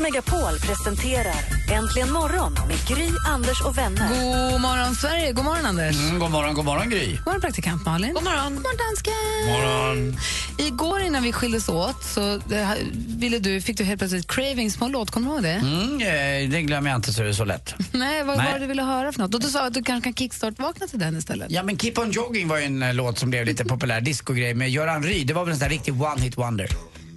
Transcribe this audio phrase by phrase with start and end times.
[0.00, 1.34] Megapol presenterar
[1.72, 4.08] Äntligen morgon med Gry, Anders och vänner.
[4.52, 5.32] God morgon, Sverige.
[5.32, 5.96] God morgon, Anders.
[5.96, 7.06] Mm, god morgon, god morgon Gry.
[7.16, 8.14] God morgon, praktikant Malin.
[8.14, 8.54] God morgon.
[8.54, 9.12] God morgon, dansken.
[9.48, 10.16] morgon.
[10.58, 14.84] Igår innan vi skildes åt så eh, ville du, fick du helt plötsligt cravings på
[14.84, 15.10] en låt.
[15.10, 15.50] Kommer du ihåg det?
[15.50, 17.74] Mm, eh, det glömmer jag inte så det är så lätt.
[17.92, 18.46] Nej, vad Nej.
[18.46, 19.34] var det du ville höra för något?
[19.34, 21.50] Och du sa att du kanske kan kickstart-vakna till den istället.
[21.50, 24.54] Ja men Keep on jogging var ju en eh, låt som blev lite populär, discogrej
[24.54, 25.26] med Göran Ryd.
[25.26, 26.68] Det var väl en sån där riktig one-hit wonder.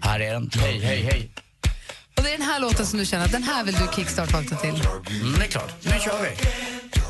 [0.01, 0.51] Här är den.
[0.59, 1.31] Hej, hej, hej.
[2.31, 4.69] Är den här låten som du känner att den här vill du kickstart-vakna till.
[4.69, 5.73] Mm, det är klart.
[5.83, 6.29] Nu kör vi.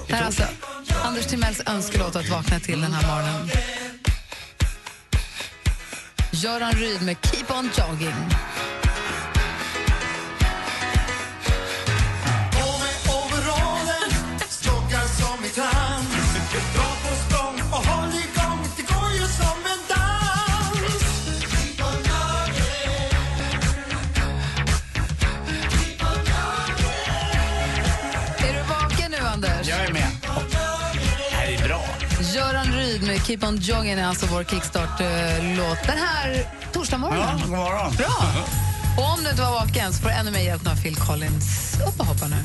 [0.08, 0.44] Det här är alltså
[1.04, 3.50] Anders Timells önskelåt att vakna till den här morgonen.
[6.32, 8.16] Göran Ryd med Keep on jogging.
[33.26, 37.28] Keep on jogging är alltså vår kickstart-låt den här torsdagsmorgonen.
[37.40, 37.96] Ja, god morgon.
[37.96, 38.46] Bra!
[38.98, 41.78] Och om du inte var vaken så får du ännu mer hjälp av Phil Collins.
[41.88, 42.36] Upp och hoppa nu.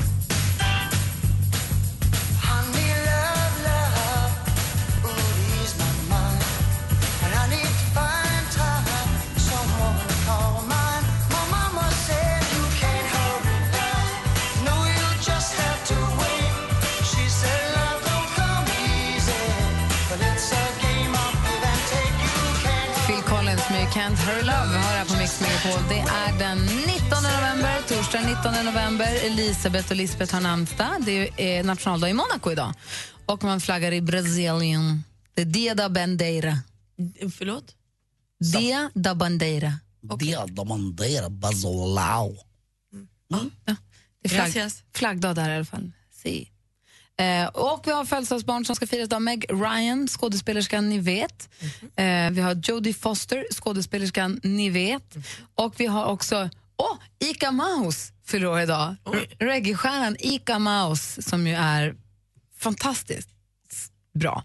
[24.07, 25.89] Can't Hurry Love har här på Mix Megapol.
[25.89, 29.25] Det är den 19 november, torsdag 19 november.
[29.25, 30.95] Elisabeth och Lisbeth har namnsdag.
[31.05, 32.73] Det är nationaldag i Monaco idag.
[33.25, 35.03] Och man flaggar i Brasilien.
[35.33, 36.57] Det är Dia da Bandeira.
[37.37, 37.75] Förlåt?
[38.53, 39.73] Dia da Bandeira.
[40.19, 42.37] Dia da bandera basolao.
[43.29, 43.35] Det
[44.23, 44.83] är flagg, Gracias.
[44.95, 45.91] flaggdag där i alla fall.
[46.23, 46.51] Si.
[47.19, 49.21] Eh, och vi har födelsedagsbarn som ska firas idag.
[49.21, 51.49] Meg Ryan, skådespelerskan ni vet.
[51.95, 55.15] Eh, vi har Jodie Foster, skådespelerskan ni vet.
[55.55, 58.95] Och vi har också oh, Ika Maus fyller år idag.
[59.39, 61.95] Reggae-stjärnan Ika Maus som ju är
[62.59, 63.29] fantastiskt
[64.13, 64.43] bra.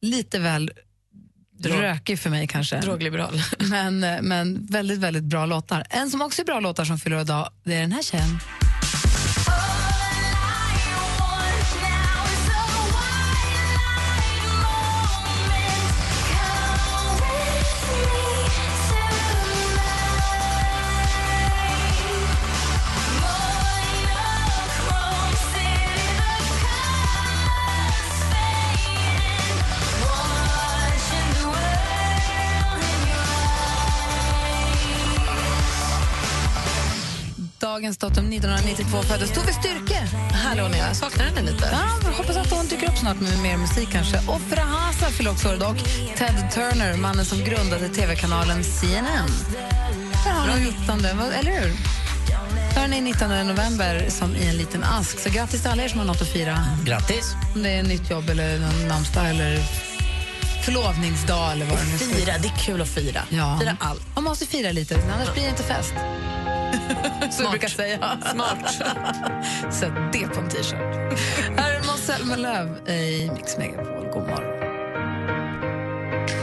[0.00, 0.70] Lite väl
[1.58, 2.80] Drog- rökig för mig kanske.
[2.80, 3.42] Drogliberal.
[3.58, 5.86] Men, eh, men väldigt, väldigt bra låtar.
[5.90, 8.38] En som också är bra låtar som fyller år idag, det är den här tjejen.
[37.62, 39.98] Dagens datum 1992 föddes Tove Styrke.
[40.32, 41.68] Hallå, jag saknar henne lite.
[41.72, 44.16] Ja, hoppas att hon dyker upp snart med mer musik kanske.
[44.18, 45.70] Och Frahasa fyller också år idag.
[45.70, 49.28] Och Ted Turner, mannen som grundade tv-kanalen CNN.
[50.24, 51.72] Där har ni 19, vad- eller hur?
[52.74, 55.18] Där ni 19 november som i en liten ask.
[55.18, 56.58] Så grattis till alla er som har något att fira.
[56.84, 57.34] Grattis.
[57.54, 58.58] Om det är nytt jobb eller
[58.88, 59.62] namnsdag eller
[60.64, 63.22] förlovningsdag eller vad det nu Fira, det är kul att fira.
[63.28, 63.58] Ja.
[63.60, 64.02] Fira allt.
[64.14, 65.94] Man måste fira lite, annars blir det inte fest.
[67.30, 68.18] Så jag brukar säga.
[68.32, 68.74] Smart.
[69.74, 71.18] Sätt det på en t-shirt.
[71.56, 74.06] Här är Måns Zelmerlöw i Mix Megapol.
[74.12, 74.62] God morgon.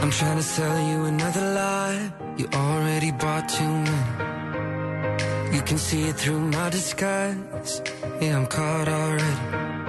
[0.02, 2.10] I'm trying to sell you another lie.
[2.38, 5.56] You already bought too many.
[5.56, 7.82] You can see it through my disguise.
[8.20, 9.79] Yeah, I'm caught already.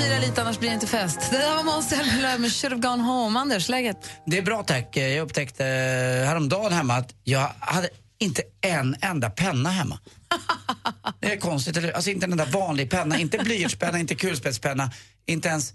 [0.00, 1.30] Fira lite, annars blir det inte fest.
[1.30, 3.38] Det där var Måns Zelmerlöw med Should have gone home.
[3.40, 4.10] Anders, läget?
[4.26, 4.96] Det är bra tack.
[4.96, 7.88] Jag upptäckte eh, häromdagen hemma att jag hade
[8.18, 9.98] inte en enda penna hemma.
[11.20, 14.90] Det är konstigt, eller Alltså inte en enda vanlig penna, inte blyertspenna, inte kulspetspenna,
[15.26, 15.74] inte ens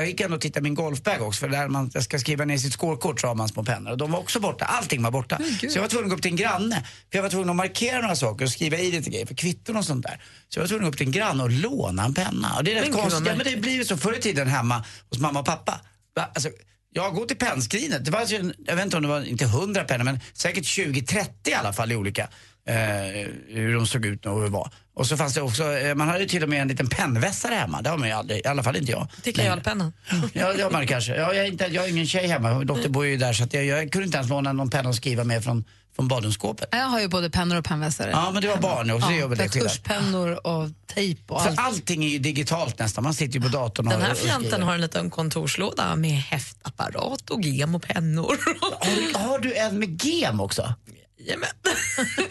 [0.00, 2.58] jag gick ändå och tittade i min golfbag också för där man ska skriva ner
[2.58, 5.38] sitt skårkort så har man små pennor och de var också borta, allting var borta.
[5.60, 7.56] Så jag var tvungen att gå upp till en granne för jag var tvungen att
[7.56, 10.22] markera några saker och skriva i lite grejer för kvitton och sånt där.
[10.48, 12.56] Så jag var tvungen att gå upp till en granne och låna en penna.
[12.56, 14.48] Och det är rätt Men konstigt, ja, men det blir ju så förr i tiden
[14.48, 15.80] hemma hos mamma och pappa.
[16.34, 16.50] Alltså,
[16.92, 18.26] jag går till pennskrinet, det var
[18.66, 21.92] jag vet inte om det var inte hundra pennor men säkert 20-30 i alla fall
[21.92, 22.28] i olika.
[22.68, 24.70] eh, hur de såg ut och hur det var.
[24.98, 27.54] Och så fanns det också, eh, man hade ju till och med en liten pennvässare
[27.54, 27.82] hemma.
[27.82, 29.08] Det har man ju aldrig, i alla fall inte jag.
[29.22, 29.92] Till kajalpennan.
[30.32, 31.16] Ja, det har man kanske.
[31.16, 33.54] Ja, jag, är inte, jag har ingen tjej hemma, dotter bor ju där så att
[33.54, 35.64] jag, jag kunde inte ens låna någon penna och skriva med från,
[35.96, 36.68] från badrumsskåpet.
[36.72, 38.10] Jag har ju både pennor och pennvässare.
[38.10, 40.38] Ja, men det var barn också, det gör väl det skillnad.
[40.44, 41.58] Och tejp och För allt.
[41.58, 44.62] allting är ju digitalt nästan, man sitter ju på datorn och Den här och fjanten
[44.62, 48.36] har en liten kontorslåda med häftapparat och gem och pennor.
[48.60, 50.74] Har du, har du en med gem också?
[51.18, 51.48] Jajamän.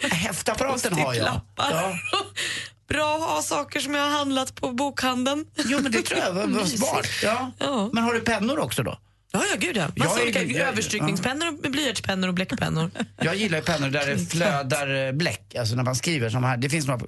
[0.10, 1.40] Häftapparaten har jag.
[1.56, 1.98] Ja.
[2.88, 5.44] Bra att ha saker som jag har handlat på bokhandeln.
[5.64, 7.06] Jo men det tror jag var var smart.
[7.22, 7.50] Ja.
[7.58, 7.90] Ja.
[7.92, 8.98] Men har du pennor också då?
[9.32, 9.82] Ja, ja, gud ja.
[9.94, 12.90] Jag Massa olika jag- överstrykningspennor, med blyertspennor och bläckpennor.
[13.20, 16.56] Jag gillar ju pennor där det flödar eh, bläck, alltså när man skriver som här.
[16.56, 17.04] Det finns några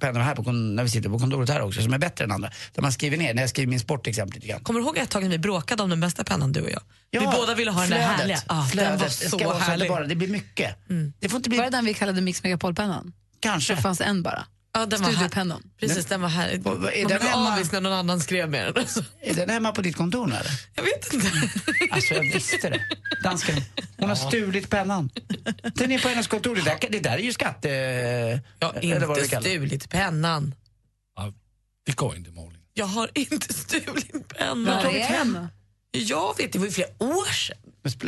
[0.00, 2.50] pennor här på, när vi sitter på kontoret här också som är bättre än andra.
[2.72, 4.60] Där man skriver ner, när jag skriver min sport exempel lite grann.
[4.60, 6.80] Kommer du ihåg ett tag när vi bråkade om den bästa pennan, du och jag?
[7.10, 8.18] vi Ja, båda ville ha den där flödet.
[8.20, 8.38] härliga.
[8.48, 9.00] Den flödet.
[9.00, 9.88] var det så ska vara så att det, härlig.
[9.88, 10.76] bara, det blir mycket.
[11.20, 13.12] Det får inte bli, Var det den vi kallade Mix Megapol-pennan?
[13.40, 13.74] kanske.
[13.74, 14.46] Det fanns en bara.
[14.76, 15.14] Ja, den var här.
[15.14, 15.62] Studiopennan.
[15.80, 16.58] Precis, den var här.
[16.62, 17.52] Vad är den hemma?
[17.52, 18.84] avis när någon annan skrev med den.
[19.20, 20.50] Är den hemma på ditt kontor nu eller?
[20.74, 21.26] Jag vet inte.
[21.90, 22.80] Alltså jag visste det.
[23.22, 23.56] Dansken,
[23.98, 25.10] hon har stulit pennan.
[25.74, 26.54] Den är på hennes kontor.
[26.56, 27.68] Det där, det där är ju skatte...
[28.58, 30.54] Jag har inte stulit pennan.
[31.86, 32.58] Det går inte Malin.
[32.74, 34.86] Jag har inte stulit Var pennan.
[34.86, 35.48] är den?
[35.92, 37.58] Jag vet, det var ju flera år sedan.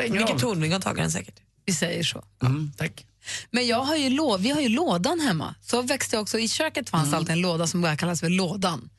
[0.06, 0.40] Ingen Micke.
[0.40, 1.34] Tornving har tagit den säkert.
[1.66, 2.24] Vi säger så.
[2.42, 3.06] Mm, tack.
[3.50, 5.54] Men jag har ju lå- vi har ju lådan hemma.
[5.62, 8.90] Så växte jag också, I köket fanns alltid en låda som bara kallas för lådan.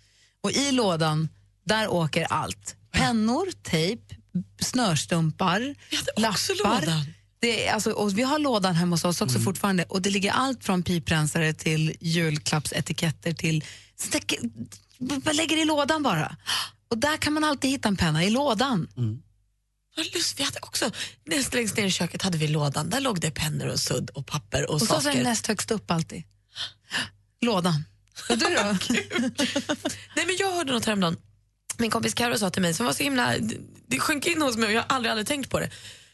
[0.41, 1.29] Och i lådan,
[1.65, 2.75] där åker allt.
[2.91, 4.15] Pennor, tejp,
[4.61, 5.75] snörstumpar,
[6.17, 6.63] lappar.
[6.63, 7.05] lådan.
[7.39, 9.83] Det är, alltså, och vi har lådan hemma hos oss också fortfarande.
[9.83, 13.63] Och det ligger allt från piprensare till julklappsetiketter till...
[14.99, 16.35] Man lägger i lådan bara.
[16.89, 18.87] Och där kan man alltid hitta en penna, i lådan.
[19.97, 20.91] Vad lust, vi hade också,
[21.25, 22.89] näst längst ner i köket hade vi lådan.
[22.89, 25.15] Där låg det pennor och sudd och papper och, Och så är saker.
[25.17, 26.23] den näst högst upp alltid.
[27.41, 27.83] Lådan.
[28.29, 28.77] Och du då?
[30.15, 31.17] Nej, men jag hörde något häromdagen.
[31.77, 33.35] Min kompis Karo sa till mig, som var så himla,
[33.87, 35.65] det- sjönk in hos mig och jag har aldrig, aldrig tänkt på det.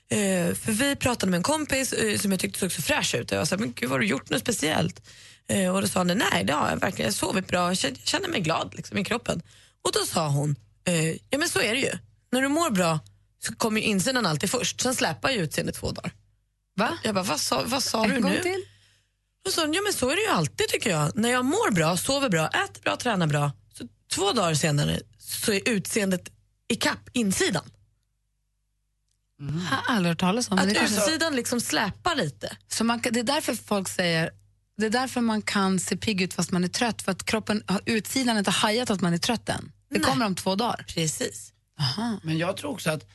[0.10, 3.32] Eh, för vi pratade med en kompis eh, som jag tyckte såg så fräsch ut
[3.32, 5.02] och jag sa, men gud har du gjort något speciellt?
[5.50, 7.98] Eh, och då sa hon, nej det har jag verkligen, jag sovit bra, jag känner,
[8.00, 9.42] jag känner mig glad liksom, i kroppen.
[9.84, 11.92] Och då sa hon, eh, ja men så är det ju.
[12.32, 13.00] När du mår bra
[13.46, 16.12] så kommer ju insidan alltid först, sen släpar ju utseendet två dagar.
[16.76, 16.98] Va?
[17.04, 18.42] Jag bara, vad sa, vad sa du gång nu?
[18.42, 18.66] till?
[19.50, 21.16] Sa hon, ja men så är det ju alltid tycker jag.
[21.16, 25.52] När jag mår bra, sover bra, äter bra, tränar bra, så två dagar senare så
[25.52, 26.32] är utseendet
[26.68, 27.64] i kapp insidan.
[29.70, 30.58] Har aldrig hört talas om.
[30.58, 32.58] Att det, utsidan liksom släpar lite.
[32.68, 34.32] så man, det är därför folk säger
[34.78, 37.02] det är därför man kan se pigg ut fast man är trött.
[37.02, 39.72] För att kroppen, utsidan har inte hajat att man är trött än.
[39.90, 40.02] Det Nej.
[40.02, 40.86] kommer om två dagar.
[40.88, 41.54] Precis.
[42.24, 43.06] Men jag tror också att,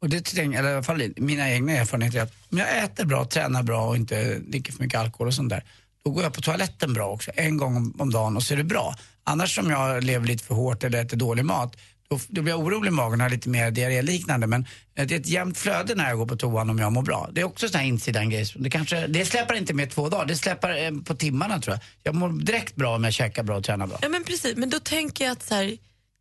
[0.00, 3.04] och det tänker, eller i alla fall mina egna erfarenheter är att om jag äter
[3.04, 5.64] bra, tränar bra och inte dricker för mycket alkohol och sånt där,
[6.04, 8.64] då går jag på toaletten bra också, en gång om, dagen och så är det
[8.64, 8.94] bra.
[9.24, 11.76] Annars om jag lever lite för hårt eller äter dålig mat,
[12.08, 14.46] då, då blir jag orolig i magen och har lite mer diarréliknande.
[14.46, 17.02] Men eh, det är ett jämnt flöde när jag går på toan om jag mår
[17.02, 17.28] bra.
[17.32, 18.46] Det är också sån här insidan grej.
[18.56, 21.82] Det, kanske, det släpar inte med två dagar, det släpar eh, på timmarna tror jag.
[22.02, 23.98] Jag mår direkt bra om jag käkar bra och tränar bra.
[24.02, 25.76] Ja men precis, men då tänker jag att så här,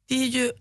[0.09, 0.51] det är ju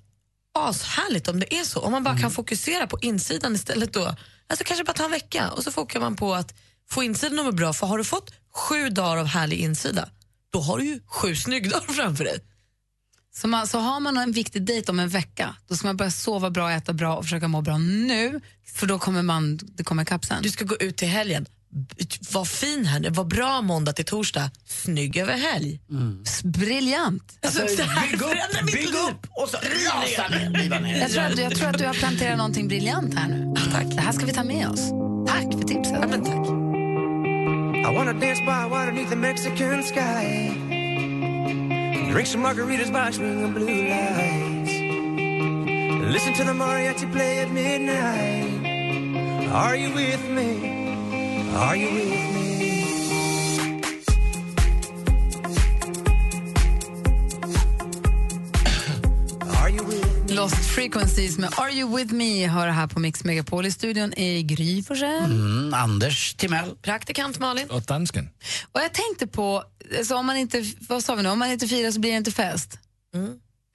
[0.58, 1.80] ashärligt om det är så.
[1.80, 2.22] Om man bara Mm.
[2.22, 4.16] kan fokusera på insidan istället då.
[4.48, 6.54] Alltså kanske bara ta en vecka och så fokuserar man på att
[6.90, 7.72] få insidan att må bra.
[7.72, 10.08] För har du fått sju dagar av härlig insida,
[10.52, 12.38] då har du ju sju snyggdagar framför dig.
[13.34, 16.10] Så, man, så har man en viktig dejt om en vecka, då ska man börja
[16.10, 18.40] sova bra, äta bra och försöka må bra nu.
[18.74, 20.42] För då kommer man, det kommer ikapp sen.
[20.42, 21.46] Du ska gå ut till helgen.
[22.32, 25.80] Var fin här nu, var bra måndag till torsdag, snygg över helg.
[26.26, 27.38] S- Briljant!
[27.44, 31.00] Alltså, här bygg upp, bygg upp och så rasa ner.
[31.00, 33.54] Jag tror, att, jag tror att du har planterat någonting briljant här nu.
[33.72, 33.84] Tack.
[33.94, 34.80] Det här ska vi ta med oss.
[35.28, 35.98] Tack för tipset.
[36.00, 36.46] Ja, men tack.
[37.92, 40.50] I wanna dance by water beneath the Mexican sky.
[42.12, 44.72] Drink some margaritas by swinging blue lights.
[46.14, 48.66] Listen to the mariachi play at midnight.
[49.52, 50.85] Are you with me?
[51.56, 52.16] Are you with me?
[59.62, 60.34] Are you with me?
[60.34, 63.66] Lost Frequencies med Are You With Me hör här på Mix Megapol.
[63.66, 65.24] I studion är Gry Forssell.
[65.24, 66.76] Mm, Anders Timell.
[66.82, 67.70] Praktikant Malin.
[67.70, 68.28] Och dansken.
[68.72, 69.62] Och jag tänkte på,
[69.98, 72.16] alltså om man inte, vad sa vi nu, om man inte firar så blir det
[72.16, 72.78] inte fest.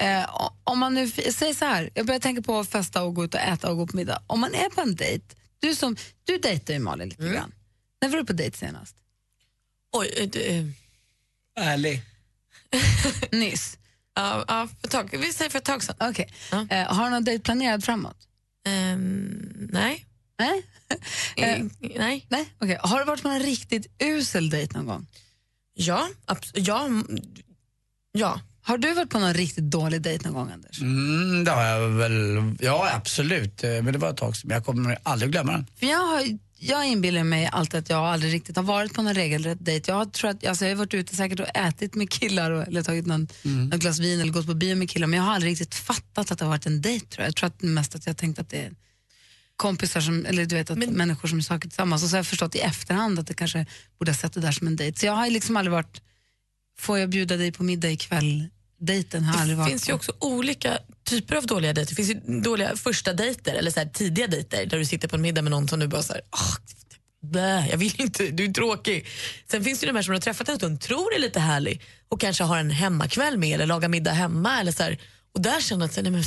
[0.02, 3.16] Eh, o- om man nu, säg så här, jag börjar tänka på att festa och
[3.16, 4.22] gå ut och äta och gå på middag.
[4.28, 5.26] Om man är på en dejt,
[5.60, 7.52] du som, du dejtar ju Malin lite grann.
[8.02, 8.96] När var du på dejt senast?
[9.92, 10.66] Oj, det, eh,
[11.56, 12.02] Ärlig.
[13.32, 13.78] Nyss.
[14.16, 15.18] ja, ja, för ett tag.
[15.18, 15.96] Vi säger för ett tag sedan.
[16.00, 16.34] Okej.
[16.52, 16.68] Ja.
[16.70, 18.28] Eh, har du någon dejt planerad framåt?
[18.66, 20.06] Ehm, nej.
[20.40, 20.66] Nej?
[21.38, 22.26] Eh, nej.
[22.30, 22.54] Nej?
[22.60, 22.78] Okej.
[22.82, 25.08] Har du varit på en riktigt usel dejt någon gång?
[25.74, 26.10] Ja,
[26.54, 26.88] ja,
[28.12, 28.40] ja.
[28.64, 30.82] Har du varit på någon riktigt dålig dejt någon gång, Anders?
[30.82, 32.56] Mm, det har jag väl.
[32.60, 33.64] Ja, absolut.
[33.64, 34.50] Eh, Men det var ett tag sedan.
[34.52, 35.66] Jag kommer aldrig glömma den.
[35.80, 36.24] För jag, har,
[36.60, 39.92] jag inbillar mig alltid att jag aldrig riktigt har varit på någon regelrätt dejt.
[39.92, 42.68] Jag har, tror att, alltså jag har varit ute säkert och ätit med killar och,
[42.68, 45.34] eller tagit någon, någon glas vin eller gått på bio med killar men jag har
[45.34, 47.06] aldrig riktigt fattat att det har varit en dejt.
[47.06, 47.28] Tror jag.
[47.28, 48.72] jag tror att mest att jag har tänkt att det är
[49.56, 52.28] kompisar som, eller du vet att människor som är saker tillsammans och så har jag
[52.28, 53.66] förstått i efterhand att det kanske
[54.00, 55.00] borde ha sett det där som en dejt.
[55.00, 56.02] Så jag har liksom aldrig varit,
[56.82, 58.48] får jag bjuda dig på middag ikväll?
[58.80, 60.78] Dejten har Det finns ju också olika
[61.10, 61.92] typer av dåliga dejter.
[61.92, 65.16] Det finns ju dåliga första dejter eller så här tidiga dejter där du sitter på
[65.16, 66.56] en middag med någon som du bara så här, "Åh,
[67.22, 69.08] blä, jag vill inte, du är tråkig.
[69.52, 71.40] Sen finns det ju de här som du har träffat en stund, tror är lite
[71.40, 75.02] härlig och kanske har en hemmakväll med eller lagar middag hemma eller så här,
[75.34, 76.24] och där känner att nej, men,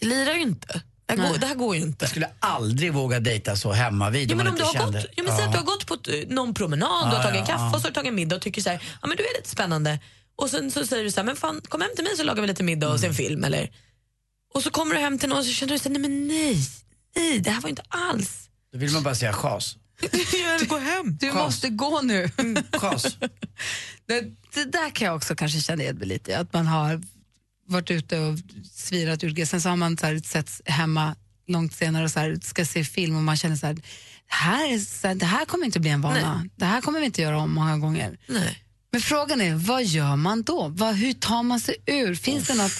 [0.00, 0.82] det lirar ju inte.
[1.16, 2.04] Det här, går, det här går ju inte.
[2.04, 4.98] Jag skulle aldrig våga dejta så hemma vid Ja, men om du har, kände.
[5.02, 5.96] gått, ja, men säg att du har gått på
[6.34, 7.74] någon promenad, du har Ja, tagit en ja, kaffe ja.
[7.74, 9.36] och så har du tagit en middag och tycker så här, ja men du är
[9.38, 9.98] lite spännande.
[10.36, 12.40] Och sen så säger du så här, men fan kom hem till mig så lagar
[12.42, 13.08] vi lite middag och Mm.
[13.10, 13.44] en film.
[13.44, 13.70] Eller,
[14.54, 16.28] och så kommer du hem till någon och så känner du så här, nej men
[16.28, 16.56] nej,
[17.16, 18.48] nej det här var inte alls.
[18.72, 19.76] Då vill man bara säga chas.
[20.68, 21.16] Gå hem.
[21.20, 22.30] Du måste gå nu.
[22.72, 23.16] Chas.
[24.06, 24.20] Det,
[24.54, 27.00] det där kan jag också kanske känna igen mig lite att man har
[27.70, 28.38] varit ute och
[28.72, 32.38] svirat ur Sen så har man så här, sett hemma långt senare och så här,
[32.42, 33.76] ska se film och man känner så här,
[34.26, 36.48] här, är så det här kommer inte bli en vana.
[36.56, 38.18] Det här kommer vi inte göra om många gånger.
[38.28, 38.64] Nej.
[38.92, 40.68] Men frågan är, vad gör man då?
[40.68, 42.14] Vad, hur tar man sig ur?
[42.14, 42.72] Finns det något,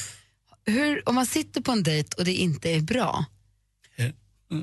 [0.66, 3.24] hur, om man sitter på en dejt och det inte är bra,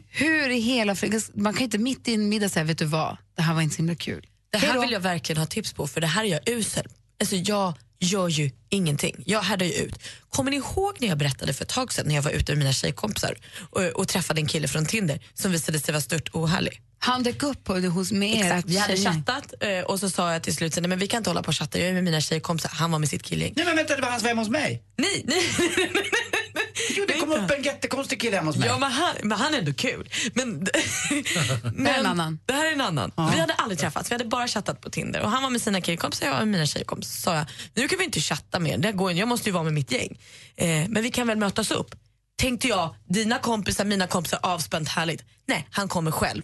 [0.10, 3.18] hur i hela friden, man kan inte mitt i en middag säga, vet du vad,
[3.36, 4.28] det här var inte så himla kul.
[4.50, 6.88] Det här vill jag verkligen ha tips på för det här är jag usel.
[7.20, 9.24] Alltså jag gör ju ingenting.
[9.26, 10.00] Jag härdar ju ut.
[10.30, 12.58] Kommer ni ihåg när jag berättade för ett tag sedan när jag var ute med
[12.58, 13.38] mina tjejkompisar
[13.70, 16.82] och, och träffade en kille från Tinder som visade sig vara stört ohärlig?
[17.00, 18.70] Han dök upp på, hos med Exakt.
[18.70, 21.30] Vi hade chattat eh, och så sa jag till slut, nej men vi kan inte
[21.30, 23.54] hålla på och chatta, jag är med mina tjejkompisar, han var med sitt killgäng.
[23.56, 24.84] Nej men vänta, det var han som var hemma hos mig.
[24.98, 25.44] Nej, nej,
[26.90, 28.68] Jo, det kom upp en jättekonstig kille hemma hos mig.
[28.68, 30.10] Ja, men han, men han är ändå kul.
[30.34, 30.50] Men,
[31.74, 32.40] men, en annan.
[32.46, 33.12] Det här är en annan.
[33.16, 35.22] Vi hade aldrig träffats, vi hade bara chattat på Tinder.
[35.22, 37.14] Och Han var med sina killkompisar, jag var med mina tjejkompisar.
[37.14, 39.20] Så sa jag, nu kan vi inte chatta mer, det går inte.
[39.20, 40.20] jag måste ju vara med mitt gäng.
[40.56, 41.96] Eh, men vi kan väl mötas upp.
[42.38, 45.24] Tänkte jag, dina kompisar, mina kompisar, avspänt, härligt.
[45.46, 46.44] Nej, han kommer själv.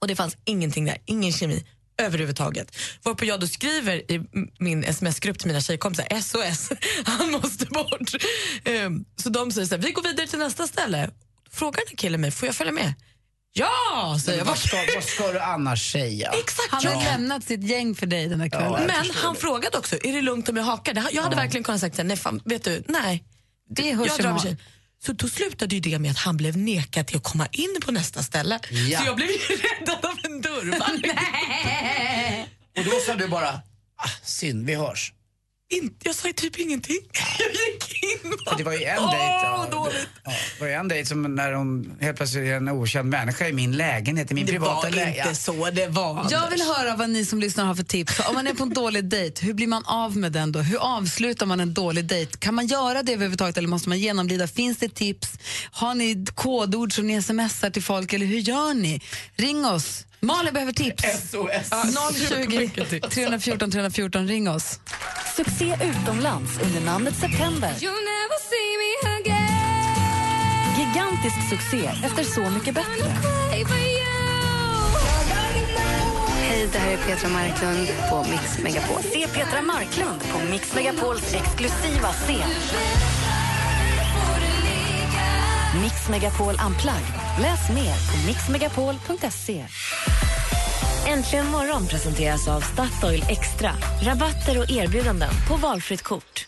[0.00, 1.64] Och det fanns ingenting där, ingen kemi
[2.00, 2.76] överhuvudtaget.
[3.02, 4.20] Varpå jag då skriver i
[4.58, 6.70] min sms-grupp till mina tjejkompisar, SOS,
[7.04, 8.10] han måste bort.
[8.64, 11.10] Ehm, så de säger så här, vi går vidare till nästa ställe.
[11.52, 12.94] Frågar den killen mig, får jag följa med?
[13.52, 14.44] Ja, säger jag.
[14.44, 16.30] Vad ska, vad ska du annars säga?
[16.44, 16.90] Exakt, Han ja.
[16.90, 18.72] har lämnat sitt gäng för dig den här kvällen.
[18.72, 19.40] jag Men han det.
[19.40, 20.94] frågade också, är det lugnt om jag hakar?
[20.94, 23.24] Det- Jag hade verkligen kunnat säga, nej, fan, vet du, nej.
[23.74, 24.56] Det hörs jag drar.
[25.06, 27.92] Så då slutade ju det med att han blev nekad till att komma in på
[27.92, 28.60] nästa ställe.
[28.70, 28.98] Ja.
[29.00, 30.92] Så jag blev ju räddad av en dörrvakt.
[32.78, 33.48] Och då sa du bara,
[33.96, 35.12] ah, synd, vi hörs.
[35.72, 36.98] In, jag sa ju typ ingenting.
[37.38, 37.89] Jag gick
[38.46, 39.24] Ja, det var ju en Åh, dejt.
[39.24, 39.94] Ja, dåligt.
[39.94, 43.08] det, ja, det var ju en dejt som när hon helt plötsligt är en okänd
[43.08, 45.26] människa i min lägenhet, i min Det privata var lägenhet.
[45.26, 46.26] inte så det var.
[46.30, 48.20] Jag vill höra vad ni som lyssnar har för tips.
[48.28, 50.58] Om man är på en dålig dejt, hur blir man av med den då?
[50.60, 52.36] Hur avslutar man en dålig dejt?
[52.38, 54.46] Kan man göra det överhuvudtaget eller måste man genomlida?
[54.46, 55.28] Finns det tips?
[55.70, 59.00] Har ni kodord som ni smsar till folk eller hur gör ni?
[59.36, 60.06] Ring oss.
[60.22, 61.02] Malin behöver tips.
[61.02, 61.70] SOS.
[62.28, 62.70] 020
[63.10, 64.80] 314 314, ring oss.
[65.36, 67.70] Succé utomlands under namnet September.
[70.78, 73.04] Gigantisk succé efter Så mycket bättre.
[76.30, 79.02] Hej, det här är Petra Marklund på Mix Megapol.
[79.02, 82.50] Se Petra Marklund på Mix Megapols exklusiva scen.
[85.82, 87.19] Mix Megapol Unplugged.
[87.40, 89.66] Läs mer på mixmegapol.se.
[91.06, 93.72] Äntligen morgon presenteras av Statoil Extra.
[94.02, 96.46] Rabatter och erbjudanden på valfritt kort.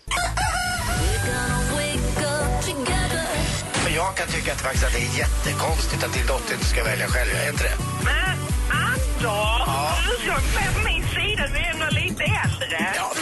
[3.85, 6.85] Men jag kan tycka att, faktiskt att det är jättekonstigt att din dotter inte ska
[6.85, 7.31] välja själv.
[7.45, 7.75] Är inte det?
[8.05, 8.39] Men
[8.71, 9.69] Anders,
[10.09, 12.93] du ska med på min sida, du är ändå lite äldre.
[12.97, 13.13] Ja,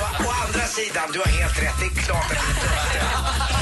[0.00, 1.74] å, å andra sidan, du har helt rätt.
[1.80, 3.59] Det är klart att det inte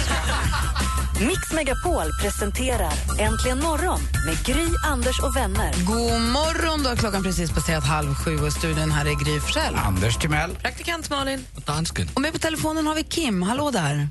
[1.20, 5.72] Mix Megapol presenterar Äntligen morgon med Gry, Anders och vänner.
[5.86, 9.40] God morgon, då har klockan precis passerat halv sju och i studion här är Gry
[9.40, 9.74] Forssell.
[9.74, 10.50] Anders Timell.
[10.50, 11.44] Praktikant Malin.
[11.66, 12.08] Dansken.
[12.14, 13.42] Och med på telefonen har vi Kim.
[13.42, 14.08] Hallå där.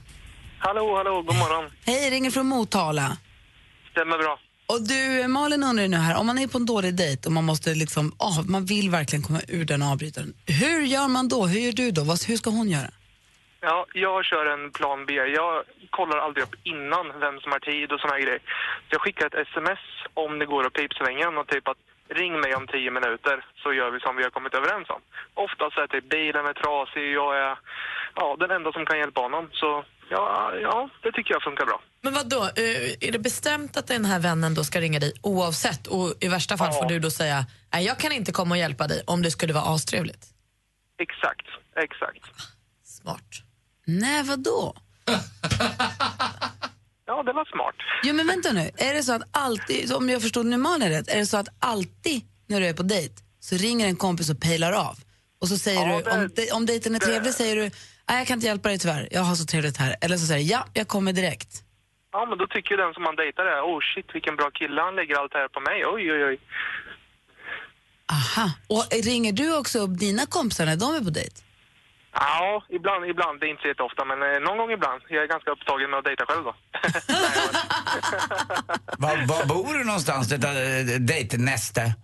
[0.60, 1.72] Hallå, hallå, god morgon.
[1.86, 3.18] Hej, ringer från Motala.
[3.92, 4.40] Stämmer bra.
[4.68, 7.44] Och du, Malin undrar nu här, om man är på en dålig dejt och man
[7.44, 10.34] måste liksom, ah, man vill verkligen komma ur den avbrytaren.
[10.46, 11.48] Hur gör man då?
[11.48, 12.02] Hur gör du då?
[12.02, 12.92] Hur ska hon göra?
[13.62, 15.14] Ja, jag kör en plan B.
[15.14, 18.40] Jag kollar aldrig upp innan vem som har tid och såna här grejer.
[18.86, 19.80] Så jag skickar ett sms
[20.14, 21.78] om det går att pipsvängen och typ att
[22.10, 25.02] ring mig om tio minuter så gör vi som vi har kommit överens om.
[25.34, 27.58] Oftast är det bilen är trasig, jag är
[28.16, 29.50] ja, den enda som kan hjälpa honom.
[29.54, 31.82] Så ja, ja det tycker jag funkar bra.
[32.02, 32.42] Men vad då?
[33.08, 36.58] är det bestämt att den här vännen då ska ringa dig oavsett och i värsta
[36.58, 36.80] fall Ja.
[36.82, 39.54] får du då säga nej jag kan inte komma och hjälpa dig om det skulle
[39.54, 40.26] vara astrevligt?
[41.00, 42.24] Exakt, exakt.
[42.84, 43.47] Smart.
[43.88, 44.76] Nej, vadå?
[47.10, 47.76] Ja, det var smart.
[48.04, 48.72] Jo, men vänta nu.
[48.78, 51.48] Är det så att alltid, om jag förstod nu Malin rätt, är det så att
[51.60, 54.96] alltid när du är på dejt så ringer en kompis och pejlar av?
[55.42, 58.18] Och så säger Ja, du, det- om, de, om dejten är trevlig säger du, nej
[58.18, 59.96] jag kan inte hjälpa dig tyvärr, jag har så trevligt här.
[60.02, 61.64] Eller så säger du, ja, jag kommer direkt.
[62.12, 64.82] Ja, men då tycker ju den som man dejtar det, oh shit vilken bra kille,
[64.82, 66.40] han lägger allt det här på mig, oj oj oj.
[68.12, 68.52] Aha.
[68.68, 71.36] Och ringer du också upp dina kompisar när de är på dejt?
[72.20, 75.02] Ja, ibland, ibland, det är inte så jätteofta, men eh, någon gång ibland.
[75.10, 76.54] Jag är ganska upptagen med att dejta själv då.
[79.04, 81.96] Var, var bor du någonstans, detta äh, dejtnäste?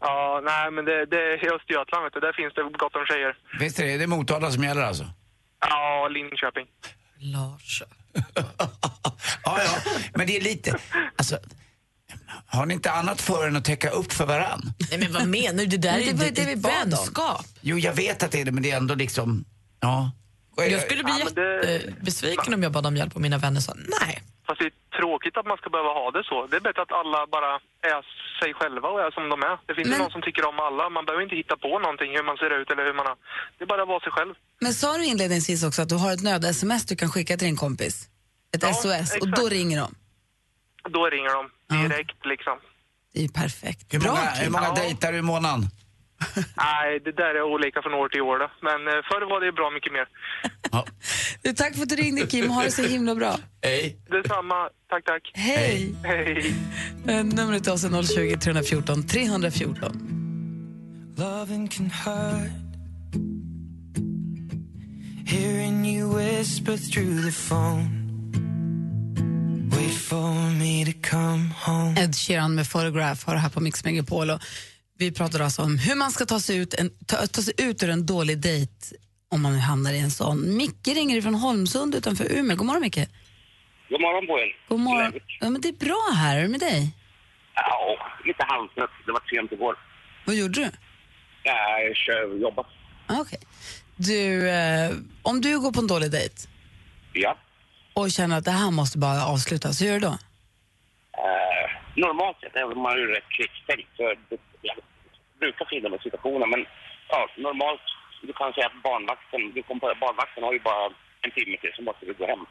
[0.00, 3.06] Ja, nej men det, det är i Östergötland vet du, där finns det gott om
[3.06, 3.36] tjejer.
[3.60, 5.04] Visst är det, det är Motala som gäller alltså?
[5.60, 6.66] Ja, Linköping.
[7.18, 7.82] Lars.
[9.44, 10.78] Ja, ja, men det är lite,
[11.16, 11.38] alltså,
[12.50, 14.62] har ni inte annat för än att täcka upp för varann?
[14.90, 15.66] Nej men vad menar du?
[15.66, 16.90] Det där Men är det ju ju det vi bad om.
[16.90, 17.46] vänskap.
[17.60, 19.44] Jo, jag vet att det är det, men det är ändå liksom,
[19.80, 20.10] ja.
[20.56, 24.22] Jag skulle bli jättebesviken om jag bad om hjälp och mina vänner sa nej.
[24.46, 26.46] Fast det är tråkigt att man ska behöva ha det så.
[26.50, 27.50] Det är bättre att alla bara
[27.94, 28.00] är
[28.40, 29.56] sig själva och är som de är.
[29.66, 30.84] Det finns ju Men- någon som tycker om alla.
[30.96, 33.16] Man behöver inte hitta på någonting, hur man ser ut eller hur man har.
[33.58, 34.34] Det är bara att vara sig själv.
[34.64, 37.56] Men sa du inledningsvis också att du har ett nöd-sms du kan skicka till din
[37.64, 37.94] kompis?
[38.54, 38.94] Ett Ja, SOS, och
[39.26, 39.36] exakt.
[39.40, 39.88] då ringer de?
[40.96, 42.56] Då ringer de direkt liksom.
[43.12, 43.94] Det är ju perfekt.
[43.94, 44.74] Hur Bra, många, hur många Ja.
[44.74, 45.66] dejtar du i månaden?
[46.56, 48.50] Nej, det där är olika från år till år då.
[48.62, 50.06] Men eh, förr var det bra mycket mer.
[51.42, 53.36] Du, tack för att du ringde Kim, ha det så himla bra.
[53.62, 53.96] Hej.
[54.10, 54.68] Detsamma.
[54.88, 55.30] Tack, tack.
[55.34, 55.94] Hej.
[56.04, 56.54] Hej.
[57.08, 60.16] Eh, Numret till oss är 020 314 314.
[61.16, 62.50] Loving can hurt.
[65.26, 67.99] Hearing you whisper through the phone.
[71.98, 74.30] Ed Sheeran med Photograph har det här på Mix Megapol.
[74.30, 74.40] Och
[74.98, 77.82] vi pratar alltså om hur man ska ta sig, ut en, ta, ta sig ut
[77.82, 78.72] ur en dålig dejt
[79.30, 80.56] om man hamnar i en sån.
[80.56, 82.56] Micke ringer från Holmsund utanför Umeå.
[82.56, 83.08] God morgon Micke.
[83.88, 84.56] God morgon på er.
[84.68, 85.12] God morgon.
[85.40, 86.34] Ja, men det är bra här.
[86.34, 86.96] Hur är det med dig?
[87.54, 87.96] Ja,
[88.26, 88.90] lite halvtrött.
[89.06, 89.74] Det var sent igår.
[90.26, 90.70] Vad gjorde du?
[91.42, 92.62] Jag kör jobba.
[93.06, 93.38] Ah, Okej.
[93.96, 94.90] Du, eh,
[95.22, 96.34] om du går på en dålig dejt
[97.12, 97.38] Ja.
[97.94, 100.14] Och känner att det här måste bara avslutas, hur gör du då?
[101.24, 101.66] Eh,
[102.04, 103.88] normalt sett är man ju rätt kvicktänkt.
[103.96, 104.76] Så det- jag
[105.40, 106.50] brukar finna i situationen.
[106.50, 106.60] Men
[107.08, 107.80] ja, normalt,
[108.22, 110.84] du kan säga att barnvakten, du kom på, det, barnvakten har ju bara
[111.24, 112.44] en timme till, så måste du gå hem.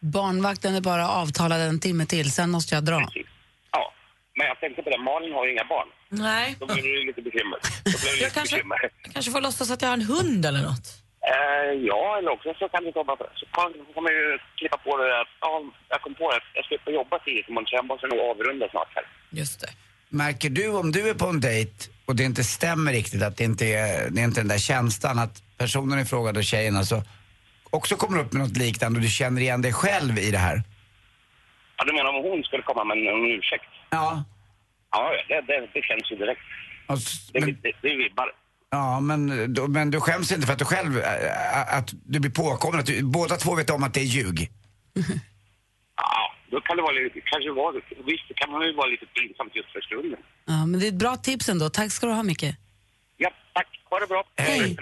[0.00, 3.00] Barnvakten är bara avtalad en timme till, sen måste jag dra.
[3.72, 3.92] Ja.
[4.38, 5.88] Men jag tänkte på det, Malin har ju inga barn.
[6.08, 6.56] Nej.
[6.60, 7.58] Då blir det lite bekymmer.
[7.84, 8.76] Då blir det Jag kanske, bekymmer.
[9.02, 10.86] jag kanske får låtsas att jag har en hund eller något.
[11.34, 14.76] Eh, ja, eller också så kan du komma, så kan, så kan man ju klippa
[14.76, 15.28] på det där.
[15.40, 16.40] Ja, jag kom på det.
[16.54, 19.04] Jag ska upp och jobba tidigt imorgon, så jag måste nog avrunda snart här.
[19.30, 19.70] Just det.
[20.08, 23.44] Märker du om du är på en dejt och det inte stämmer riktigt, att det
[23.44, 27.02] inte är, det är inte den där känslan att personen i fråga, då tjejen alltså,
[27.70, 30.62] också kommer upp med något liknande och du känner igen dig själv i det här?
[31.76, 33.70] Ja, du menar om hon skulle komma med en, en ursäkt?
[33.90, 34.24] Ja.
[34.90, 36.40] Ja, det, det, det känns ju direkt.
[37.32, 38.32] Det, det, det är vibbar.
[38.70, 41.02] Ja, men, då, men du skäms inte för att du själv,
[41.66, 44.50] att du blir påkommen, att du, båda två vet om att det är ljug?
[45.98, 47.72] Ja, då kan det vara lite, kanske vara,
[48.06, 50.20] visst det kan man ju vara lite pinsamt just för stunden.
[50.44, 51.70] Ja, men det är ett bra tips ändå.
[51.70, 52.54] Tack ska du ha, Micke.
[53.16, 53.66] Ja, tack.
[53.90, 54.24] Ha det bra.
[54.36, 54.76] Hej.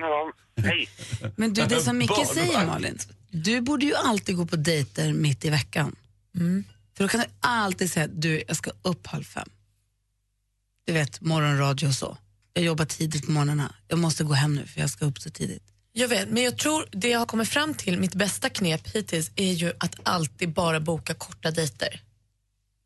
[0.57, 0.89] Hej.
[1.37, 2.99] Men du, det som Micke säger Malin,
[3.31, 5.97] du borde ju alltid gå på dejter mitt i veckan.
[6.97, 9.49] För då kan du alltid säga, du jag ska upp halv fem.
[10.87, 12.17] Du vet, morgonradio och så.
[12.57, 13.75] Jag jobbar tidigt på morgnarna.
[13.89, 15.63] Jag måste gå hem nu för jag ska upp så tidigt.
[15.93, 19.31] Jag vet, men jag tror det jag har kommit fram till, mitt bästa knep hittills,
[19.37, 22.01] är ju att alltid bara boka korta dejter.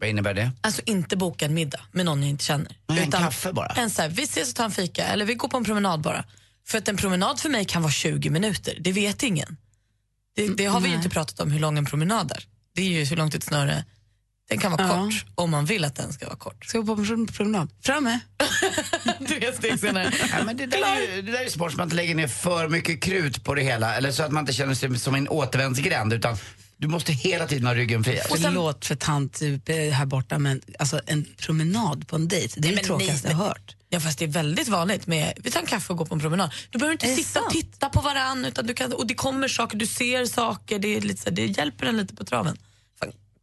[0.00, 0.50] Vad innebär det?
[0.60, 2.76] Alltså inte boka en middag med någon jag inte känner.
[2.88, 3.68] Nej, en kaffe bara?
[3.68, 6.00] En så här, vi ses och tar en fika eller vi går på en promenad
[6.00, 6.24] bara.
[6.66, 9.56] För att en promenad för mig kan vara 20 minuter, det vet ingen.
[10.36, 10.96] Det, det har vi ju nej.
[10.96, 12.44] inte pratat om hur lång en promenad är.
[12.74, 13.84] Det är ju hur långt ett snöre,
[14.48, 15.04] den kan vara Ja.
[15.04, 16.64] kort om man vill att den ska vara kort.
[16.64, 17.70] Ska vi på en promenad?
[17.82, 18.20] Framme!
[19.28, 20.12] Tre steg senare.
[20.38, 22.14] Ja, men det, där är ju, det där är ju smart så man inte lägger
[22.14, 23.96] ner för mycket krut på det hela.
[23.96, 26.12] Eller så att man inte känner sig som en återvändsgränd.
[26.12, 26.36] Utan
[26.76, 28.20] du måste hela tiden ha ryggen fri.
[28.28, 32.76] Förlåt för tant eh, här borta, men alltså, en promenad på en dejt, det är
[32.76, 33.76] det tråkigaste jag har hört.
[33.88, 36.20] Ja fast det är väldigt vanligt med, vi tar en kaffe och går på en
[36.20, 36.50] promenad.
[36.70, 37.54] Du behöver inte Är sitta och sant?
[37.54, 41.00] titta på varann utan du kan, och det kommer saker, du ser saker, det, är
[41.00, 42.56] lite så det hjälper en lite på traven.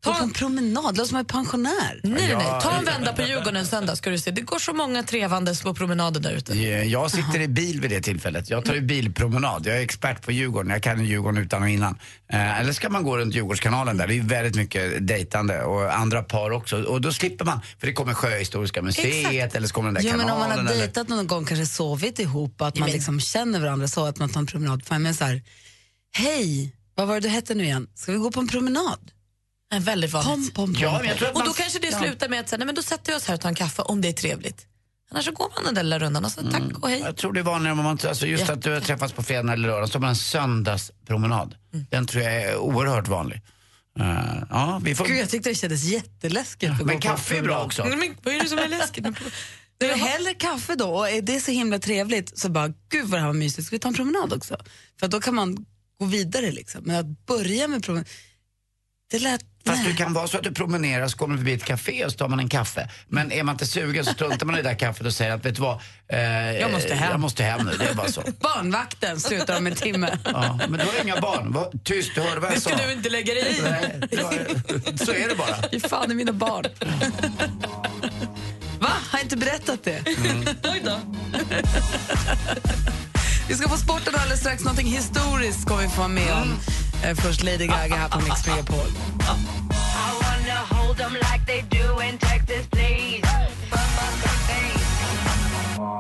[0.06, 2.00] På en promenad, låter som en pensionär.
[2.04, 2.62] Nej, nej, nej.
[2.62, 4.32] Ta en vända på Djurgården en söndag ska du se.
[4.32, 6.58] Det går så många trevandes på promenaden där ute.
[6.58, 8.50] Jag sitter i bil vid det tillfället.
[8.50, 9.66] Jag tar ju bilpromenad.
[9.66, 10.72] Jag är expert på Djurgården.
[10.72, 12.00] Jag kan ju Djurgården utan och innan.
[12.30, 14.08] Eh, eller ska man gå runt Djurgårdskanalen där?
[14.08, 16.84] Det är väldigt mycket dejtande och andra par också.
[16.84, 19.56] Och då slipper man, för det kommer Sjöhistoriska museet Exakt.
[19.56, 20.68] eller så kommer den där Ja, men om man kanalen.
[20.68, 20.82] har eller...
[20.82, 24.40] dejtat någon gång, kanske sovit ihop, att man liksom känner varandra så att man tar
[24.40, 24.84] en promenad.
[24.90, 25.42] Men så här,
[26.12, 27.88] hej, vad var det du hette nu igen?
[27.96, 29.12] Ska vi gå på en promenad?
[29.74, 30.54] En väldigt vanligt.
[30.54, 32.00] Pom, pom, pom, Ja, men jag tror att Och man- då kanske det ja.
[32.00, 33.82] slutar med att säga, nej, men då sätter vi oss här och tar en kaffe
[33.82, 34.66] om det är trevligt.
[35.12, 37.00] Annars så går man den där lilla rundan och så tack och hej.
[37.00, 39.54] Jag tror det är vanligare om man, alltså just att du har träffats på fredag
[39.54, 41.56] eller lördag, så har man en söndagspromenad.
[41.74, 41.86] Mm.
[41.90, 43.42] Den tror jag är oerhört vanlig.
[44.00, 45.06] Eh, ja, vi får...
[45.06, 46.72] Gud, jag tyckte det kändes jätteläskigt.
[46.72, 47.86] att gå Men på kaffe är bra också.
[47.90, 49.06] Men vad är det som är läskigt?
[49.78, 53.20] Du hellre kaffe då och är det så himla trevligt så bara, gud vad det
[53.20, 54.58] här var mysigt, ska vi ta en promenad också?
[55.00, 55.66] För då kan man
[56.00, 56.82] gå vidare liksom.
[56.84, 58.08] Men att börja med promenad,
[59.12, 59.42] det lät...
[59.68, 62.12] Fast det kan vara så att du promenerar så kommer du förbi ett café och
[62.12, 62.90] så tar man en kaffe.
[63.08, 65.46] Men är man inte sugen så struntar man i det där kaffet och säger att
[65.46, 66.20] vet du vad, eh,
[66.52, 67.12] jag måste hem.
[67.12, 68.22] Jag måste hem nu, det är bara så.
[68.40, 70.18] Barnvakten slutar om en timme.
[70.26, 71.52] Ja, men du har inga barn.
[71.52, 71.66] Va?
[71.84, 72.70] Tyst, du hörde vad jag Det sa.
[72.70, 73.62] ska du inte lägga dig i.
[73.62, 75.56] Nej, det så är det bara.
[75.72, 76.66] Ge fan i mina barn.
[78.80, 78.90] Va?
[79.12, 80.02] Har jag inte berättat det?
[80.64, 81.00] Oj då.
[83.48, 84.64] Vi ska få sporten alldeles strax.
[84.64, 86.54] Någonting historiskt ska vi få vara med om.
[87.06, 88.88] Eh, Först Lady Gaga här på Mix Megapol.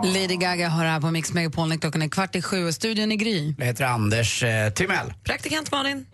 [0.03, 3.11] Lady Gaga har här på Mix Megapol när klockan är kvart i sju och studion
[3.11, 3.55] i Gry.
[3.57, 5.13] Jag heter Anders eh, Timell.
[5.23, 6.05] Praktikant Malin.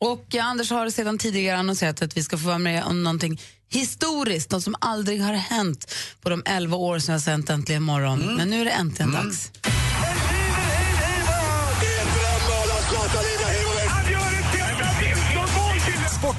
[0.00, 3.40] Och eh, Anders har sedan tidigare annonserat att vi ska få vara med om någonting
[3.70, 7.82] historiskt, något som aldrig har hänt på de 11 år som jag har sänt Äntligen
[7.82, 8.36] morgon.
[8.36, 9.50] Men nu är det äntligen dags.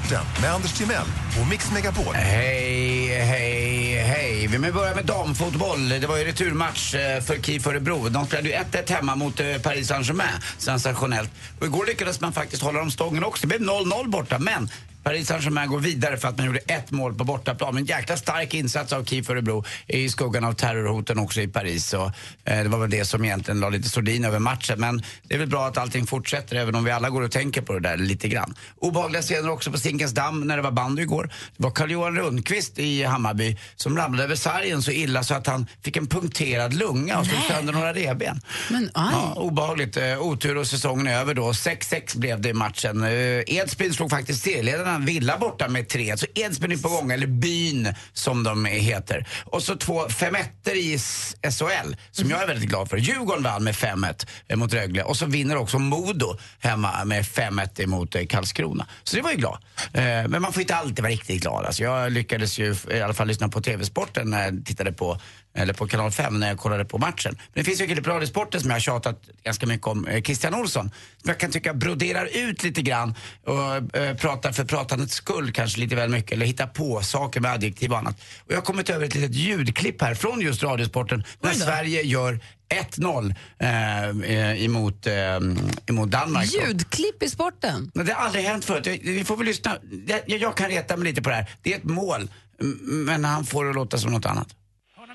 [0.04, 1.06] Sporten med Anders Timell
[1.42, 2.16] och Mix Megapol.
[2.16, 4.48] Hej, hej, hej.
[4.48, 5.90] Vi börjar med damfotboll.
[5.90, 8.10] Det var ju returmatch eh, för KIF Örebro.
[8.10, 10.42] De spelade ju 1-1 hemma mot eh, Paris Saint-Germain.
[10.58, 11.30] Sensationellt.
[11.60, 13.48] Och igår lyckades man faktiskt hålla dem stången också.
[13.48, 14.70] Det blev 0-0 borta, men
[15.04, 17.74] Paris Saint-Germain går vidare för att man gjorde ett mål på bortaplan.
[17.74, 21.88] Men en jäkla stark insats av KIF Örebro i skuggan av terrorhoten också i Paris.
[21.88, 22.12] Så,
[22.46, 24.80] eh, det var väl det som egentligen la lite sordin över matchen.
[24.80, 27.62] Men det är väl bra att allting fortsätter även om vi alla går och tänker
[27.62, 28.54] på det där lite grann.
[28.80, 31.30] Obehagliga scener också på Zinkensdamm när det var bandy igår.
[31.58, 35.68] Det var Carl-Johan Rundqvist i Hammarby som ramlade över sargen så illa så att han
[35.84, 38.42] fick en punkterad lunga och slog sönder några revben.
[38.70, 38.92] Men.
[38.94, 39.98] Ja, obehagligt.
[39.98, 41.52] Eh, otur och säsongen är över då.
[41.52, 43.04] 6-6 blev det i matchen.
[43.04, 43.10] Eh,
[43.48, 47.94] Edsbyn slog faktiskt serieledarna Villa borta med 3 Så Edsbyn är på gång, eller Byn
[48.14, 49.28] som de heter.
[49.46, 51.00] Och så två femetter i
[51.52, 52.98] SHL som jag är väldigt glad för.
[52.98, 57.82] Djurgården vann med 5-1 eh, mot Rögle och så vinner också Modo hemma med 5-1
[57.82, 58.88] emot eh, Karlskrona.
[59.04, 59.58] Så det var ju glad.
[59.94, 61.66] Eh, men man får inte alltid vara riktigt glad.
[61.66, 65.20] Alltså jag lyckades ju i alla fall lyssna på TV-sporten när jag tittade på
[65.56, 67.36] eller på kanal 5 när jag kollade på matchen.
[67.36, 70.08] Men det finns ju en kille på Radiosporten som jag har tjatat ganska mycket om,
[70.08, 70.90] eh, Christian Olsson.
[71.22, 75.80] Som jag kan tycka broderar ut lite grann och eh, pratar för pratandets skull kanske
[75.80, 78.16] lite väl mycket eller hittar på saker med adjektiv och annat.
[78.46, 82.40] Och jag har kommit över ett litet ljudklipp här från just Radiosporten när Sverige gör
[82.98, 85.14] 1-0 eh, eh, emot, eh,
[85.88, 86.46] emot Danmark.
[86.54, 87.92] Ljudklipp i sporten.
[87.94, 88.88] Men det har aldrig hänt förut.
[88.88, 89.78] Vi- får väl lyssna.
[90.08, 91.50] Jag, jag kan reta mig lite på det här.
[91.62, 92.30] Det är ett mål,
[92.84, 94.48] men han får det att låta som något annat.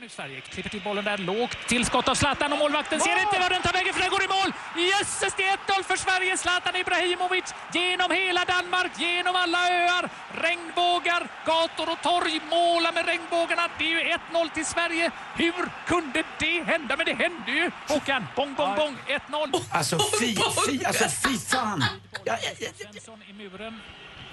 [0.08, 3.50] Nu Sverige, klipper till bollen där, lågt tillskott av Zlatan och målvakten ser inte var
[3.50, 4.50] den tar vägen för den går i mål!
[4.90, 6.36] Jösses, det är 1-0 för Sverige!
[6.36, 10.08] Zlatan Ibrahimovic genom hela Danmark, genom alla öar,
[10.44, 13.68] regnbågar, gator och torg, måla med regnbågarna.
[13.78, 15.10] Det är ju 1-0 till Sverige.
[15.36, 16.96] Hur kunde det hända?
[16.96, 17.70] Men det hände ju!
[17.88, 19.62] Håkan, bong, bong, bong, 1-0.
[19.70, 21.84] Alltså fy, fy, alltså fy fan!
[22.24, 23.80] Ja, ja, ja, Svensson i muren.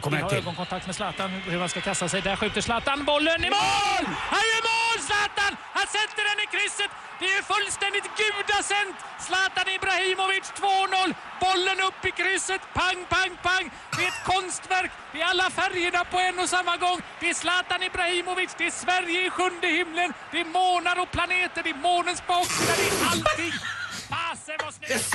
[0.01, 2.21] Kommer har ögonkontakt med Zlatan, hur han ska kasta sig.
[2.21, 4.05] Där skjuter Zlatan bollen i mål!
[4.33, 5.57] Han gör mål, Zlatan!
[5.73, 6.91] Han sätter den i krysset.
[7.19, 8.95] Det är fullständigt gudasänt!
[9.27, 11.13] Zlatan Ibrahimovic 2-0.
[11.45, 12.61] Bollen upp i krysset.
[12.73, 13.65] Pang, pang, pang.
[13.95, 14.91] Det är ett konstverk.
[15.11, 16.99] Det är alla färgerna på en och samma gång.
[17.19, 18.51] Det är Zlatan Ibrahimovic.
[18.57, 20.13] Det är Sverige i sjunde himlen.
[20.31, 21.63] Det är månar och planeter.
[21.63, 22.73] Det är månens baksida.
[22.79, 23.53] Det är allting.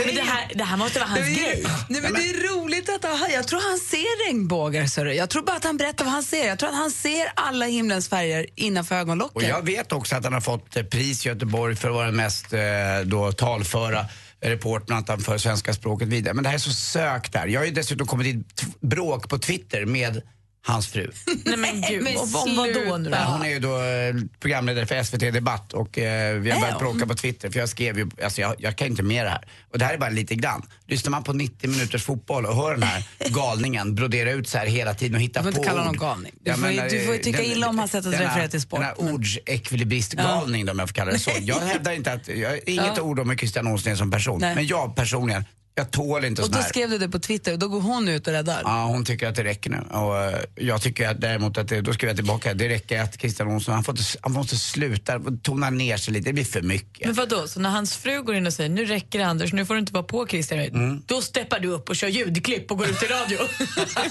[0.07, 1.65] Men det här, det här måste vara hans grej.
[1.89, 4.87] Nej, men det är roligt att han, jag tror han ser regnbågar.
[4.87, 6.47] Så jag tror bara att han berättar vad han ser.
[6.49, 9.49] Jag tror att han ser alla himlens färger innanför Och ögonlocken.
[9.49, 12.17] jag vet också att han har fått eh, pris i Göteborg för att vara den
[12.17, 12.61] mest eh,
[13.05, 14.07] då, talföra
[14.43, 16.35] reportern att han för svenska språket vidare.
[16.35, 17.47] Men det här är så sökt där.
[17.47, 18.45] Jag har ju dessutom kommit i
[18.81, 20.23] bråk på Twitter med
[20.63, 21.11] hans fru.
[21.45, 23.17] Nej men gud, Men om vad då nu då?
[23.17, 26.79] Ja, hon är ju då eh, programledare för SVT Debatt och eh, vi har börjat
[26.79, 29.45] bråka på Twitter för jag skrev ju, alltså jag, jag kan inte med det här.
[29.73, 30.63] Och det här är bara lite grann.
[30.87, 34.67] Lyssnar man på 90 minuters fotboll och hör den här galningen brodera ut så här
[34.67, 35.87] hela tiden och hitta Du får på inte kalla ord.
[35.87, 36.33] honom galning.
[36.45, 38.61] Du får men, du får ju eh, tycka illa om hans sätt att referera till
[38.61, 41.31] sport, Den här ordsekvilibristgalning då, om jag får kalla det så.
[41.41, 43.03] Jag hävdar inte att, jag, inget Ja.
[43.03, 44.39] ord om hur Christian Olsson är som person.
[44.41, 44.55] Nej.
[44.55, 45.45] Men jag personligen,
[45.81, 46.69] jag tål inte Och sån då här.
[46.69, 48.61] skrev du det på Twitter och då går hon ut och räddar.
[48.65, 49.79] Ja, hon tycker att det räcker nu.
[49.91, 53.21] Och eh, jag tycker att däremot att det, då skriver jag tillbaka, det räcker att
[53.21, 56.63] Christian Olsson, han, får inte, han måste sluta tona ner sig lite, det blir för
[56.63, 57.07] mycket.
[57.07, 59.67] Men vadå, så när hans fru går in och säger nu räcker det Anders, nu
[59.67, 61.03] får du inte vara på Christian, Mm.
[61.07, 63.39] då steppar du upp och kör ljudklipp och går ut i radio.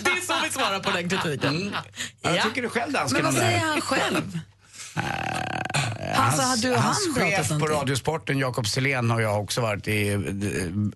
[0.04, 1.76] det är så vi svarar på den kritiken.
[2.22, 3.52] Jag tycker du själv dansken Men vad här?
[3.52, 4.40] säger han själv?
[6.20, 7.78] Hans, Alltså, har du och hans han chef på någonting?
[7.78, 10.10] Radiosporten, Jakob Selén, har jag också varit i...
[10.10, 10.20] eh,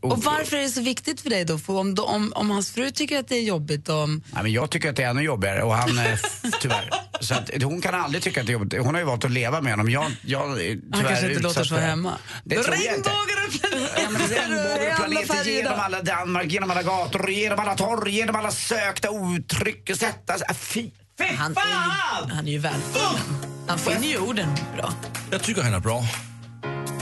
[0.09, 1.57] Och varför är det så viktigt för dig då?
[1.57, 4.23] För om, om, om hans fru tycker att det är jobbigt om...
[4.33, 6.17] Nej, men jag tycker att det är ännu jobbigare och han, eh,
[6.61, 6.89] tyvärr.
[7.21, 8.79] Så att, hon kan aldrig tycka att det är jobbigt.
[8.81, 9.89] Hon har ju valt att leva med honom.
[9.89, 11.81] Jag, jag är tyvärr Han kanske inte låter det.
[11.81, 12.13] hemma.
[12.43, 13.09] Det tror jag inte.
[13.09, 19.07] Regnbågar och planeter genom alla Danmark, genom alla gator, genom alla torg, genom alla sökta
[19.37, 19.91] uttryck.
[19.97, 22.29] Sätta Fy, fy Han, fan!
[22.31, 23.52] han är ju välfunnen.
[23.67, 24.93] Han finner ju orden bra.
[25.31, 26.03] Jag tycker han är bra.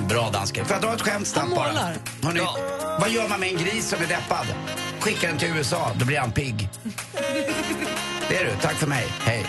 [0.10, 0.66] Bra dansken.
[0.66, 1.68] Får jag dra ett skämt snabbt bara?
[1.68, 1.96] målar.
[2.24, 2.42] Hörrni,
[3.00, 4.46] vad gör man med en gris som är deppad?
[5.00, 6.70] Skickar den till USA, då blir han pigg.
[8.30, 8.52] Det är du.
[8.62, 9.08] Tack för mig.
[9.20, 9.46] Hej.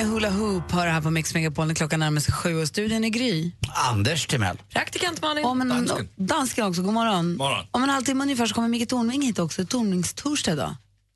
[0.00, 3.04] Med Hula Hoop hör här på Mix Megapol när klockan närmar sig sju och studion
[3.04, 3.50] är Gry.
[3.90, 4.56] Anders Timell.
[4.72, 5.44] Praktikant Malin.
[5.44, 6.08] Om en, dansken.
[6.16, 7.36] dansken också, god morgon.
[7.36, 7.66] Morgon.
[7.70, 10.74] Om en halvtimme ungefär så kommer Micke Tornving hit också, Tornvingstorsdag idag.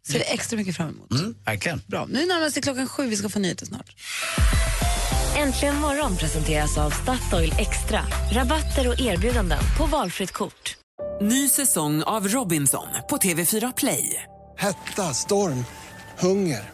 [0.09, 1.11] Ser vi extra mycket fram emot.
[1.11, 1.83] Mm, verkligen.
[1.87, 2.07] Bra.
[2.07, 3.97] Nu närmar sig klockan sju, vi ska få nyheter snart.
[5.37, 8.01] Äntligen morgon presenteras av Statoil Extra.
[8.33, 10.77] Rabatter och erbjudanden på valfritt kort.
[11.21, 14.23] Ny säsong av Robinson på TV4 Play.
[14.59, 15.65] Hetta, storm,
[16.19, 16.74] hunger.